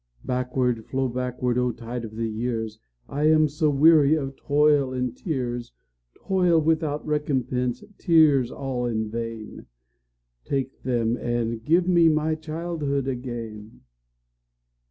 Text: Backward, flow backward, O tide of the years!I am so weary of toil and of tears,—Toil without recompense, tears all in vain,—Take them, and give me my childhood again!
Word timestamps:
Backward, 0.25 0.83
flow 0.87 1.07
backward, 1.07 1.59
O 1.59 1.71
tide 1.71 2.03
of 2.03 2.15
the 2.15 2.27
years!I 2.27 3.25
am 3.25 3.47
so 3.47 3.69
weary 3.69 4.15
of 4.15 4.35
toil 4.35 4.91
and 4.93 5.09
of 5.09 5.15
tears,—Toil 5.17 6.59
without 6.59 7.05
recompense, 7.05 7.83
tears 7.99 8.49
all 8.49 8.87
in 8.87 9.11
vain,—Take 9.11 10.81
them, 10.81 11.17
and 11.17 11.63
give 11.63 11.87
me 11.87 12.09
my 12.09 12.33
childhood 12.33 13.07
again! 13.07 13.81